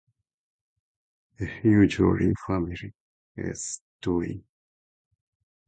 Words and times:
The 1.37 1.45
huge 1.45 1.99
organ 1.99 2.33
—it's 3.37 3.81
Dewey. 4.01 4.43